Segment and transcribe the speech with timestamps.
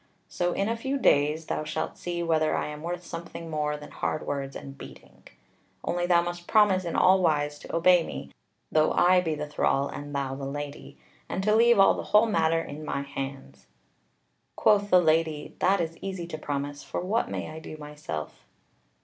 [0.27, 3.91] So in a few days thou shalt see whether I am worth something more than
[3.91, 5.27] hard words and beating.
[5.83, 8.31] Only thou must promise in all wise to obey me,
[8.71, 10.97] though I be the thrall, and thou the Lady,
[11.29, 13.67] and to leave all the whole matter in my hands."
[14.55, 18.47] Quoth the Lady: "That is easy to promise; for what may I do by myself?"